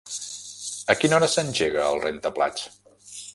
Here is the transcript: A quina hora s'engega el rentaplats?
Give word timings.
A 0.93 0.95
quina 1.01 1.17
hora 1.17 1.29
s'engega 1.33 1.85
el 1.91 2.01
rentaplats? 2.07 2.67